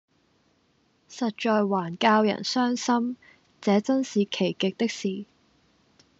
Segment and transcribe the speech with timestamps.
[1.11, 3.17] 實在還教人傷心，
[3.61, 5.27] 這眞是奇極的事！